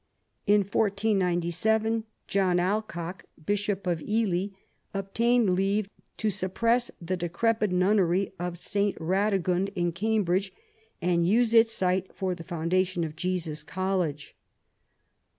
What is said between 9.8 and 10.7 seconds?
Cambridge